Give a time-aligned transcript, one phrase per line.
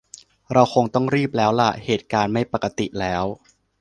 [0.53, 3.23] เราคงต้องรีบแล้วละ เหตุการณ์ไม่ปกติแล้ว